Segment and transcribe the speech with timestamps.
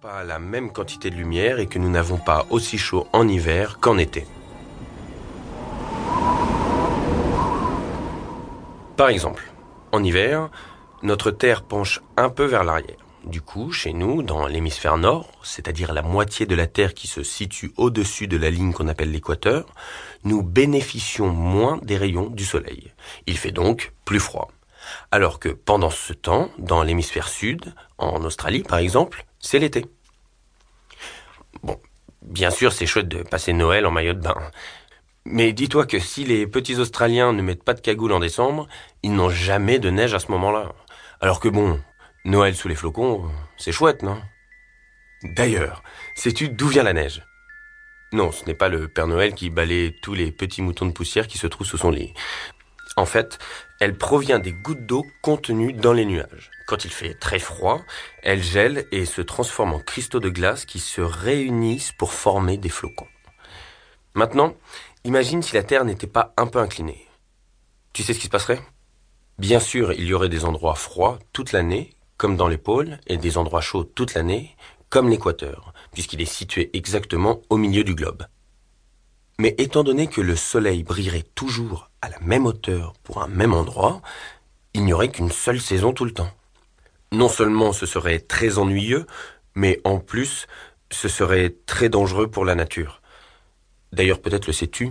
[0.00, 3.78] pas la même quantité de lumière et que nous n'avons pas aussi chaud en hiver
[3.80, 4.26] qu'en été.
[8.96, 9.50] Par exemple,
[9.90, 10.50] en hiver,
[11.02, 12.96] notre Terre penche un peu vers l'arrière.
[13.24, 17.24] Du coup, chez nous, dans l'hémisphère nord, c'est-à-dire la moitié de la Terre qui se
[17.24, 19.66] situe au-dessus de la ligne qu'on appelle l'équateur,
[20.22, 22.92] nous bénéficions moins des rayons du Soleil.
[23.26, 24.48] Il fait donc plus froid.
[25.10, 29.86] Alors que pendant ce temps, dans l'hémisphère sud, en Australie par exemple, c'est l'été.
[31.62, 31.80] Bon,
[32.22, 34.36] bien sûr, c'est chouette de passer Noël en maillot de bain.
[35.24, 38.66] Mais dis-toi que si les petits Australiens ne mettent pas de cagoule en décembre,
[39.02, 40.72] ils n'ont jamais de neige à ce moment-là.
[41.20, 41.80] Alors que bon,
[42.24, 44.22] Noël sous les flocons, c'est chouette, non?
[45.22, 45.82] D'ailleurs,
[46.14, 47.22] sais-tu d'où vient la neige?
[48.12, 51.26] Non, ce n'est pas le Père Noël qui balaye tous les petits moutons de poussière
[51.26, 52.14] qui se trouvent sous son lit.
[52.98, 53.38] En fait,
[53.78, 56.50] elle provient des gouttes d'eau contenues dans les nuages.
[56.66, 57.80] Quand il fait très froid,
[58.24, 62.70] elle gèle et se transforme en cristaux de glace qui se réunissent pour former des
[62.70, 63.06] flocons.
[64.14, 64.56] Maintenant,
[65.04, 67.06] imagine si la Terre n'était pas un peu inclinée.
[67.92, 68.60] Tu sais ce qui se passerait?
[69.38, 73.16] Bien sûr, il y aurait des endroits froids toute l'année, comme dans les pôles, et
[73.16, 74.56] des endroits chauds toute l'année,
[74.88, 78.26] comme l'équateur, puisqu'il est situé exactement au milieu du globe.
[79.40, 83.54] Mais étant donné que le Soleil brillerait toujours à la même hauteur pour un même
[83.54, 84.02] endroit,
[84.74, 86.30] il n'y aurait qu'une seule saison tout le temps.
[87.12, 89.06] Non seulement ce serait très ennuyeux,
[89.54, 90.46] mais en plus
[90.90, 93.00] ce serait très dangereux pour la nature.
[93.92, 94.90] D'ailleurs peut-être le sais-tu,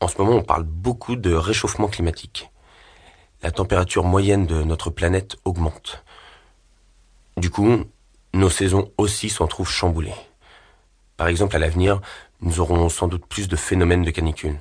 [0.00, 2.50] en ce moment on parle beaucoup de réchauffement climatique.
[3.42, 6.04] La température moyenne de notre planète augmente.
[7.36, 7.84] Du coup,
[8.34, 10.14] nos saisons aussi s'en trouvent chamboulées.
[11.16, 12.00] Par exemple, à l'avenir,
[12.40, 14.60] nous aurons sans doute plus de phénomènes de canicule.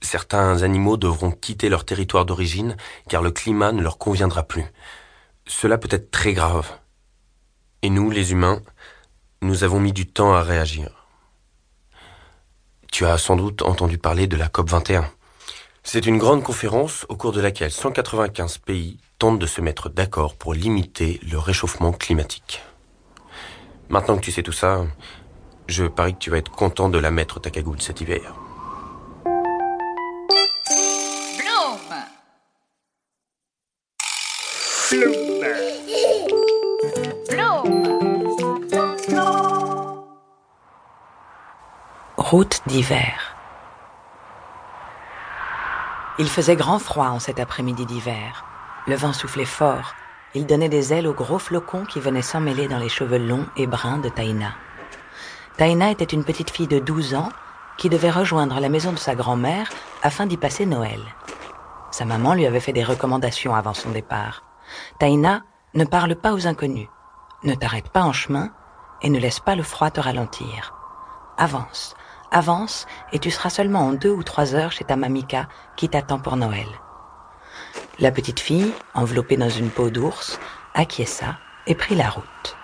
[0.00, 2.76] Certains animaux devront quitter leur territoire d'origine
[3.08, 4.64] car le climat ne leur conviendra plus.
[5.46, 6.70] Cela peut être très grave.
[7.82, 8.62] Et nous, les humains,
[9.42, 11.06] nous avons mis du temps à réagir.
[12.90, 15.10] Tu as sans doute entendu parler de la COP 21.
[15.82, 20.36] C'est une grande conférence au cours de laquelle 195 pays tentent de se mettre d'accord
[20.36, 22.62] pour limiter le réchauffement climatique.
[23.88, 24.84] Maintenant que tu sais tout ça,
[25.68, 28.34] je parie que tu vas être content de la mettre ta cagoule cet hiver.
[42.16, 43.36] Route d'hiver.
[46.18, 48.44] Il faisait grand froid en cet après-midi d'hiver.
[48.86, 49.94] Le vent soufflait fort.
[50.34, 53.66] Il donnait des ailes aux gros flocons qui venaient s'emmêler dans les cheveux longs et
[53.66, 54.54] bruns de Taïna.
[55.56, 57.28] Taina était une petite fille de 12 ans
[57.76, 59.68] qui devait rejoindre la maison de sa grand-mère
[60.02, 61.00] afin d'y passer Noël.
[61.90, 64.44] Sa maman lui avait fait des recommandations avant son départ.
[64.98, 65.42] Taina,
[65.74, 66.88] ne parle pas aux inconnus,
[67.44, 68.50] ne t'arrête pas en chemin
[69.02, 70.74] et ne laisse pas le froid te ralentir.
[71.36, 71.94] Avance,
[72.30, 76.18] avance et tu seras seulement en deux ou trois heures chez ta mamika qui t'attend
[76.18, 76.68] pour Noël.
[77.98, 80.40] La petite fille, enveloppée dans une peau d'ours,
[80.74, 81.36] acquiesça
[81.66, 82.56] et prit la route.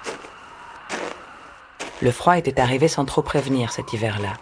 [2.00, 4.34] Le froid était arrivé sans trop prévenir cet hiver-là.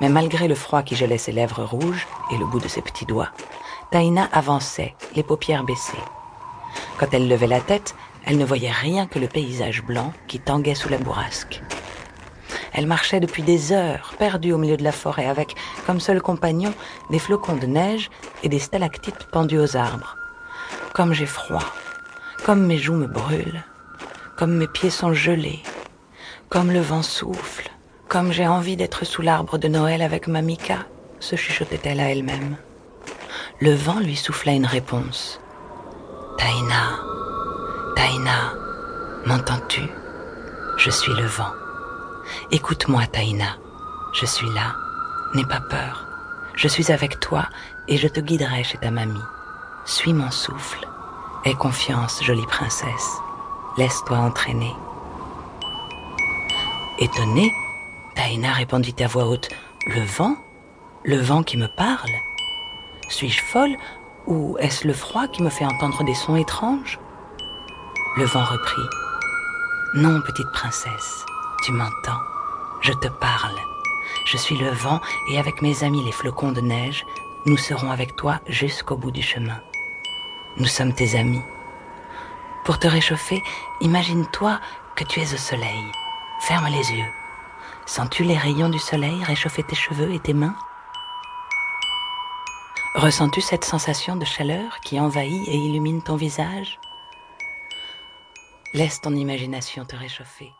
[0.00, 3.04] Mais malgré le froid qui gelait ses lèvres rouges et le bout de ses petits
[3.04, 3.30] doigts,
[3.90, 5.92] Taïna avançait, les paupières baissées.
[6.98, 7.94] Quand elle levait la tête,
[8.24, 11.62] elle ne voyait rien que le paysage blanc qui tanguait sous la bourrasque.
[12.72, 15.54] Elle marchait depuis des heures, perdue au milieu de la forêt, avec
[15.86, 16.72] comme seul compagnon
[17.10, 18.10] des flocons de neige
[18.42, 20.16] et des stalactites pendus aux arbres.
[20.94, 21.64] Comme j'ai froid,
[22.44, 23.62] comme mes joues me brûlent,
[24.36, 25.62] comme mes pieds sont gelés,
[26.54, 27.68] comme le vent souffle,
[28.06, 30.86] comme j'ai envie d'être sous l'arbre de Noël avec Mamika,
[31.18, 32.56] se chuchotait-elle à elle-même.
[33.60, 35.40] Le vent lui souffla une réponse.
[36.38, 37.00] Taïna,
[37.96, 38.54] Taïna,
[39.26, 39.82] m'entends-tu?
[40.76, 41.50] Je suis le vent.
[42.52, 43.56] Écoute-moi, Taïna.
[44.12, 44.76] Je suis là.
[45.34, 46.06] N'aie pas peur.
[46.54, 47.48] Je suis avec toi
[47.88, 49.18] et je te guiderai chez ta mamie.
[49.86, 50.86] Suis mon souffle.
[51.46, 53.18] Aie confiance, jolie princesse.
[53.76, 54.72] Laisse-toi entraîner.
[57.00, 57.52] Étonnée,
[58.14, 59.48] Taïna répondit à voix haute
[59.88, 60.36] Le vent?
[61.02, 62.12] Le vent qui me parle?
[63.08, 63.76] Suis-je folle
[64.28, 67.00] ou est-ce le froid qui me fait entendre des sons étranges?
[68.16, 68.86] Le vent reprit
[69.96, 71.26] Non, petite princesse,
[71.64, 72.20] tu m'entends,
[72.80, 73.58] je te parle.
[74.26, 75.00] Je suis le vent
[75.32, 77.04] et avec mes amis les flocons de neige,
[77.44, 79.60] nous serons avec toi jusqu'au bout du chemin.
[80.58, 81.42] Nous sommes tes amis.
[82.64, 83.42] Pour te réchauffer,
[83.80, 84.60] imagine-toi
[84.94, 85.90] que tu es au soleil.
[86.46, 87.10] Ferme les yeux.
[87.86, 90.54] Sens-tu les rayons du soleil réchauffer tes cheveux et tes mains?
[92.96, 96.78] Ressens-tu cette sensation de chaleur qui envahit et illumine ton visage?
[98.74, 100.52] Laisse ton imagination te réchauffer.